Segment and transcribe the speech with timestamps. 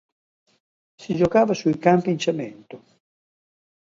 [0.95, 2.83] Si giocava su campi in cemento.